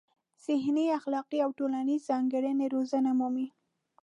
ذهني، 0.45 0.85
اخلاقي 0.99 1.39
او 1.45 1.49
ټولنیزې 1.59 2.05
ځانګړنې 2.09 2.65
روزنه 2.75 3.11
مومي. 3.19 3.47